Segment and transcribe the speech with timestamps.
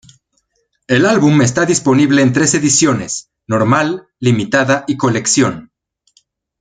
[0.87, 5.71] El álbum está disponible en tres ediciones: normal, limitada y colección.